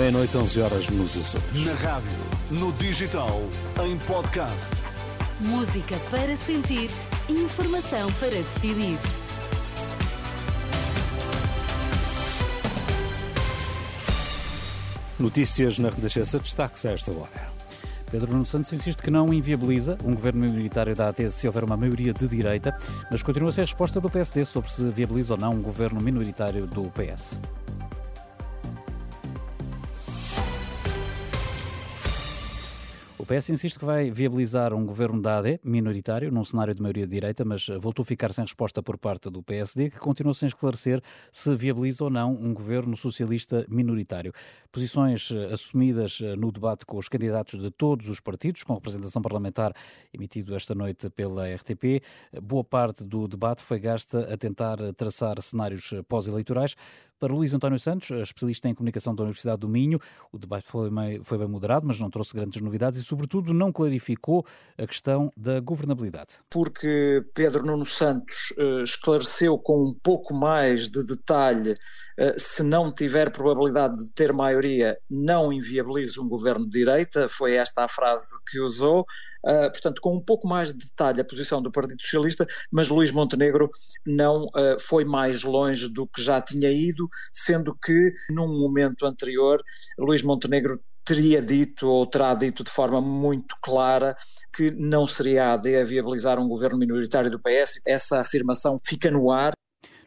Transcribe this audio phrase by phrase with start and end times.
[0.00, 1.66] Meia-noite, 11 horas nos Açores.
[1.66, 2.10] Na rádio,
[2.50, 3.38] no digital,
[3.84, 4.70] em podcast.
[5.38, 6.88] Música para sentir,
[7.28, 8.96] informação para decidir.
[15.18, 17.52] Notícias na Renascença, destaques a esta hora.
[18.10, 21.76] Pedro Nuno Santos insiste que não inviabiliza um governo minoritário da AD se houver uma
[21.76, 22.74] maioria de direita,
[23.10, 26.00] mas continua a ser a resposta do PSD sobre se viabiliza ou não um governo
[26.00, 27.38] minoritário do PS.
[33.26, 37.12] PS insiste que vai viabilizar um governo da AD, minoritário, num cenário de maioria de
[37.12, 41.02] direita, mas voltou a ficar sem resposta por parte do PSD, que continua sem esclarecer
[41.32, 44.32] se viabiliza ou não um governo socialista minoritário.
[44.72, 49.20] Posições eh, assumidas eh, no debate com os candidatos de todos os partidos, com representação
[49.20, 49.72] parlamentar
[50.14, 52.00] emitido esta noite pela RTP.
[52.40, 56.76] Boa parte do debate foi gasta a tentar traçar cenários eh, pós-eleitorais.
[57.18, 59.98] Para Luís António Santos, especialista em comunicação da Universidade do Minho,
[60.32, 63.70] o debate foi, meio, foi bem moderado, mas não trouxe grandes novidades e, sobretudo, não
[63.70, 64.46] clarificou
[64.78, 66.38] a questão da governabilidade.
[66.48, 71.76] Porque Pedro Nuno Santos esclareceu com um pouco mais de detalhe,
[72.38, 77.84] se não tiver probabilidade de ter maioria, não inviabiliza um governo de direita, foi esta
[77.84, 79.06] a frase que usou.
[79.44, 83.10] Uh, portanto, com um pouco mais de detalhe a posição do Partido Socialista, mas Luís
[83.10, 83.70] Montenegro
[84.06, 89.62] não uh, foi mais longe do que já tinha ido, sendo que num momento anterior
[89.98, 94.14] Luís Montenegro teria dito ou terá dito de forma muito clara
[94.54, 97.80] que não seria a AD a viabilizar um governo minoritário do PS.
[97.86, 99.52] Essa afirmação fica no ar.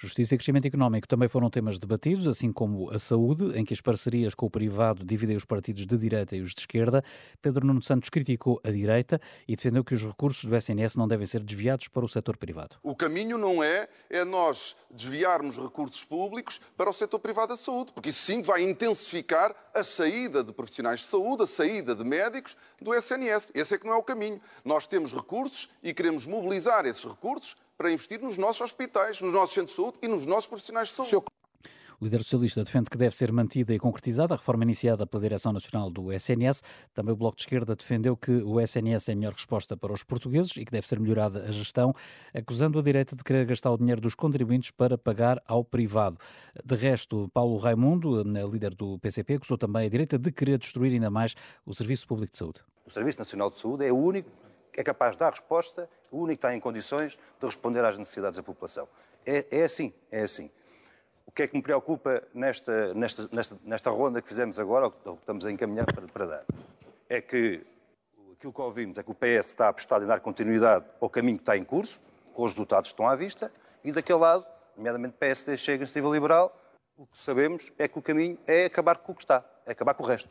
[0.00, 3.80] Justiça e crescimento económico também foram temas debatidos, assim como a saúde, em que as
[3.80, 7.02] parcerias com o privado dividem os partidos de direita e os de esquerda.
[7.42, 11.26] Pedro Nuno Santos criticou a direita e defendeu que os recursos do SNS não devem
[11.26, 12.76] ser desviados para o setor privado.
[12.80, 17.92] O caminho não é, é nós desviarmos recursos públicos para o setor privado da saúde,
[17.92, 22.56] porque isso sim vai intensificar a saída de profissionais de saúde, a saída de médicos
[22.80, 23.50] do SNS.
[23.52, 24.40] Esse é que não é o caminho.
[24.64, 29.54] Nós temos recursos e queremos mobilizar esses recursos para investir nos nossos hospitais, nos nossos
[29.54, 31.24] centros de saúde e nos nossos profissionais de saúde.
[32.00, 35.52] O líder socialista defende que deve ser mantida e concretizada a reforma iniciada pela Direção
[35.52, 36.62] Nacional do SNS.
[36.94, 40.04] Também o Bloco de Esquerda defendeu que o SNS é a melhor resposta para os
[40.04, 41.92] portugueses e que deve ser melhorada a gestão,
[42.32, 46.16] acusando a direita de querer gastar o dinheiro dos contribuintes para pagar ao privado.
[46.64, 51.10] De resto, Paulo Raimundo, líder do PCP, acusou também a direita de querer destruir ainda
[51.10, 51.34] mais
[51.66, 52.60] o Serviço Público de Saúde.
[52.86, 54.30] O Serviço Nacional de Saúde é o único
[54.78, 58.36] é capaz de dar resposta, o único que está em condições de responder às necessidades
[58.36, 58.88] da população.
[59.26, 60.48] É, é assim, é assim.
[61.26, 65.16] O que é que me preocupa nesta, nesta, nesta, nesta ronda que fizemos agora, ou
[65.16, 66.44] que estamos a encaminhar para, para dar,
[67.08, 67.66] é que
[68.34, 71.42] aquilo que ouvimos é que o PS está apostado em dar continuidade ao caminho que
[71.42, 72.00] está em curso,
[72.32, 73.52] com os resultados que estão à vista,
[73.82, 74.46] e daquele lado,
[74.76, 76.56] nomeadamente PSD, Chega, Iniciativa Liberal,
[76.96, 79.94] o que sabemos é que o caminho é acabar com o que está, é acabar
[79.94, 80.30] com o resto.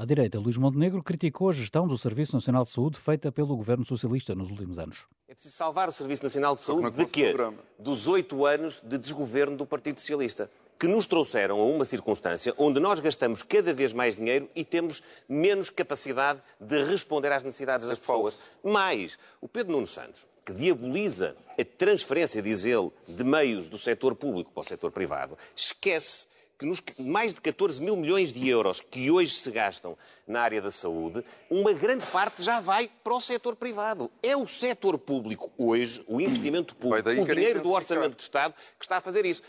[0.00, 3.84] À direita, Luís Montenegro criticou a gestão do Serviço Nacional de Saúde feita pelo governo
[3.84, 5.08] socialista nos últimos anos.
[5.26, 7.34] É preciso salvar o Serviço Nacional de Saúde de quê?
[7.76, 10.48] Dos oito anos de desgoverno do Partido Socialista
[10.78, 15.02] que nos trouxeram a uma circunstância onde nós gastamos cada vez mais dinheiro e temos
[15.28, 18.38] menos capacidade de responder às necessidades das pessoas.
[18.62, 24.14] Mais, o Pedro Nuno Santos, que diaboliza a transferência, diz ele, de meios do setor
[24.14, 26.28] público para o setor privado, esquece
[26.58, 29.96] que nos mais de 14 mil milhões de euros que hoje se gastam
[30.26, 34.10] na área da saúde, uma grande parte já vai para o setor privado.
[34.22, 38.84] É o setor público hoje, o investimento público, o dinheiro do orçamento do Estado que
[38.84, 39.42] está a fazer isso.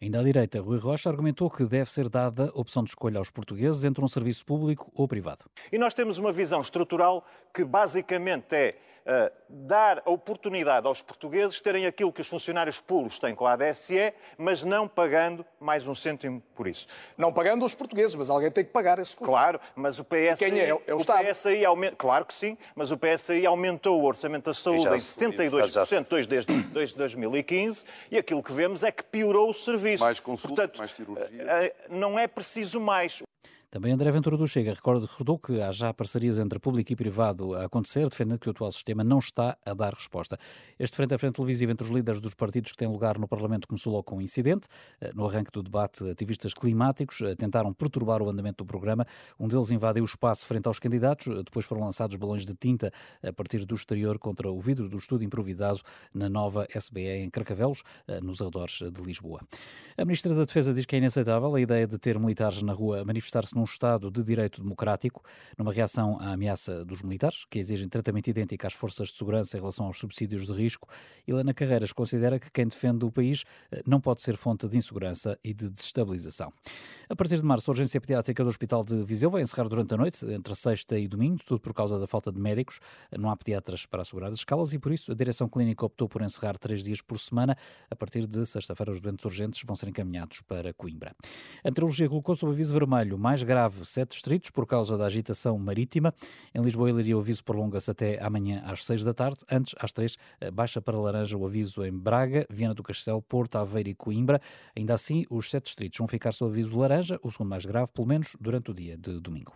[0.00, 3.30] Ainda à direita, Rui Rocha argumentou que deve ser dada a opção de escolha aos
[3.30, 5.44] portugueses entre um serviço público ou privado.
[5.72, 11.60] E nós temos uma visão estrutural que basicamente é uh, dar a oportunidade aos portugueses
[11.60, 15.94] terem aquilo que os funcionários públicos têm com a ADSE, mas não pagando mais um
[15.94, 16.86] cêntimo por isso.
[17.16, 19.30] Não pagando os portugueses, mas alguém tem que pagar esse custo.
[19.30, 20.36] Claro, mas o PSI...
[20.38, 20.68] quem é?
[20.68, 21.26] É o, o Estado.
[21.26, 26.06] PSI aumenta, claro que sim, mas o PSI aumentou o orçamento da saúde em 72%
[26.26, 30.04] desde, desde 2015 e aquilo que vemos é que piorou o serviço.
[30.04, 31.42] Mais consulta, Portanto, mais cirurgia.
[31.42, 33.22] Eh, não é preciso mais.
[33.74, 37.64] Também André Ventura do Chega recordou que há já parcerias entre público e privado a
[37.64, 40.38] acontecer, defendendo que o atual sistema não está a dar resposta.
[40.78, 43.66] Este frente a frente televisivo entre os líderes dos partidos que têm lugar no Parlamento
[43.66, 44.68] começou logo com um incidente.
[45.00, 49.04] Eh, no arranque do debate, ativistas climáticos eh, tentaram perturbar o andamento do programa.
[49.40, 51.26] Um deles invadiu o espaço frente aos candidatos.
[51.26, 52.92] Eh, depois foram lançados balões de tinta
[53.26, 55.80] a partir do exterior contra o vidro do estudo improvisado
[56.14, 57.82] na nova SBE em Carcavelos,
[58.22, 59.40] nos arredores de Lisboa.
[59.98, 63.04] A Ministra da Defesa diz que é inaceitável a ideia de ter militares na rua
[63.04, 65.22] manifestar-se num num Estado de direito democrático,
[65.56, 69.60] numa reação à ameaça dos militares, que exigem tratamento idêntico às forças de segurança em
[69.60, 70.86] relação aos subsídios de risco.
[71.26, 75.38] Helena Carreiras considera que quem defende o país eh, não pode ser fonte de insegurança
[75.42, 76.52] e de desestabilização.
[77.08, 79.96] A partir de março, a urgência pediátrica do Hospital de Viseu vai encerrar durante a
[79.96, 82.80] noite, entre sexta e domingo, tudo por causa da falta de médicos.
[83.18, 86.20] Não há pediatras para assegurar as escalas e, por isso, a direção clínica optou por
[86.20, 87.56] encerrar três dias por semana.
[87.90, 91.14] A partir de sexta-feira, os doentes urgentes vão ser encaminhados para Coimbra.
[91.62, 93.53] A meteorologia colocou sob aviso vermelho mais grave
[93.84, 96.14] sete distritos por causa da agitação marítima.
[96.54, 99.38] Em Lisboa, ele o aviso prolonga-se até amanhã às seis da tarde.
[99.50, 100.16] Antes, às três,
[100.52, 104.40] baixa para laranja o aviso em Braga, Viana do Castelo, Porto, Aveiro e Coimbra.
[104.76, 108.06] Ainda assim, os sete distritos vão ficar sob aviso laranja, o segundo mais grave, pelo
[108.06, 109.52] menos durante o dia de domingo.